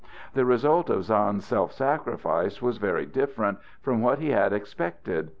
[0.33, 5.29] The result of Sand's self sacrifice was very different from what he had expected.